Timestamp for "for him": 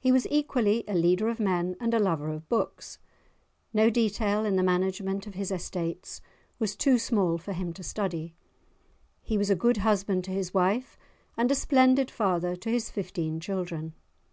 7.38-7.72